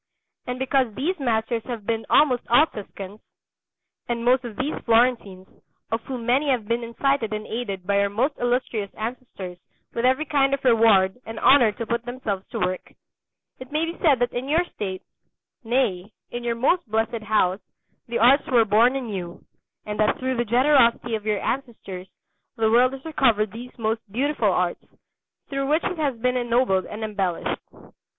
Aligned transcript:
And 0.47 0.57
because 0.57 0.95
these 0.95 1.19
masters 1.19 1.61
have 1.65 1.85
been 1.85 2.07
almost 2.09 2.41
all 2.49 2.65
Tuscans, 2.65 3.19
and 4.09 4.25
most 4.25 4.43
of 4.43 4.55
these 4.55 4.73
Florentines, 4.83 5.47
of 5.91 6.01
whom 6.05 6.25
many 6.25 6.47
have 6.49 6.67
been 6.67 6.83
incited 6.83 7.31
and 7.31 7.45
aided 7.45 7.85
by 7.85 7.99
your 7.99 8.09
most 8.09 8.33
Illustrious 8.39 8.89
ancestors 8.95 9.59
with 9.93 10.03
every 10.03 10.25
kind 10.25 10.55
of 10.55 10.63
reward 10.63 11.19
and 11.27 11.37
honour 11.39 11.71
to 11.73 11.85
put 11.85 12.03
themselves 12.03 12.47
to 12.49 12.59
work, 12.59 12.93
it 13.59 13.71
may 13.71 13.85
be 13.85 13.95
said 14.01 14.17
that 14.17 14.33
in 14.33 14.49
your 14.49 14.65
state, 14.73 15.03
nay, 15.63 16.11
in 16.31 16.43
your 16.43 16.55
most 16.55 16.89
blessed 16.89 17.21
house 17.21 17.59
the 18.07 18.17
arts 18.17 18.47
were 18.47 18.65
born 18.65 18.95
anew, 18.95 19.45
and 19.85 19.99
that 19.99 20.17
through 20.17 20.35
the 20.35 20.45
generosity 20.45 21.13
of 21.13 21.27
your 21.27 21.37
ancestors 21.41 22.07
the 22.55 22.71
world 22.71 22.93
has 22.93 23.05
recovered 23.05 23.51
these 23.51 23.77
most 23.77 24.01
beautiful 24.11 24.49
arts, 24.51 24.83
through 25.49 25.67
which 25.69 25.83
it 25.83 25.99
has 25.99 26.17
been 26.19 26.37
ennobled 26.37 26.87
and 26.87 27.03
embellished. 27.03 27.61